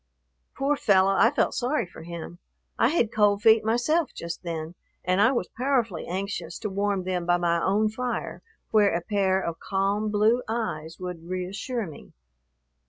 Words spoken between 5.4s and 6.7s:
powerfully anxious